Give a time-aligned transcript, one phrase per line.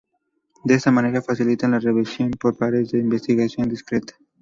[0.63, 4.15] De esta manera, facilitan la revisión por pares de la investigación descrita.